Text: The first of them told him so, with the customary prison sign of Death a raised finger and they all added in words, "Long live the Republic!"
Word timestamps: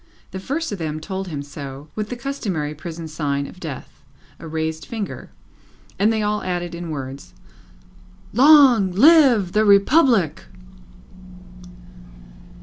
The 0.31 0.39
first 0.39 0.71
of 0.71 0.79
them 0.79 0.99
told 0.99 1.27
him 1.27 1.43
so, 1.43 1.87
with 1.93 2.09
the 2.09 2.15
customary 2.15 2.73
prison 2.73 3.07
sign 3.07 3.45
of 3.45 3.59
Death 3.59 4.01
a 4.39 4.47
raised 4.47 4.83
finger 4.83 5.29
and 5.99 6.11
they 6.11 6.23
all 6.23 6.41
added 6.41 6.73
in 6.73 6.89
words, 6.89 7.35
"Long 8.33 8.91
live 8.93 9.51
the 9.51 9.63
Republic!" 9.63 10.43